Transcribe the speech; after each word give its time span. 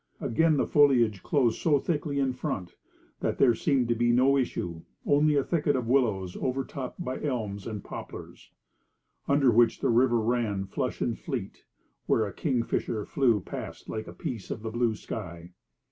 Again, 0.19 0.57
the 0.57 0.65
foliage 0.65 1.21
closed 1.21 1.59
so 1.61 1.77
thickly 1.77 2.17
in 2.17 2.33
front, 2.33 2.75
that 3.19 3.37
there 3.37 3.53
seemed 3.53 3.87
to 3.89 3.93
be 3.93 4.11
no 4.11 4.35
issue; 4.35 4.81
only 5.05 5.35
a 5.35 5.43
thicket 5.43 5.75
of 5.75 5.85
willows, 5.87 6.35
overtopped 6.37 7.05
by 7.05 7.21
elms 7.21 7.67
and 7.67 7.83
poplars, 7.83 8.49
under 9.27 9.51
which 9.51 9.79
the 9.79 9.89
river 9.91 10.17
ran 10.19 10.65
flush 10.65 11.01
and 11.01 11.19
fleet, 11.19 11.53
and 11.53 11.65
where 12.07 12.25
a 12.25 12.33
kingfisher 12.33 13.05
flew 13.05 13.41
past 13.41 13.89
like 13.89 14.07
a 14.07 14.11
piece 14.13 14.49
of 14.49 14.63
the 14.63 14.71
blue 14.71 14.95
sky. 14.95 15.51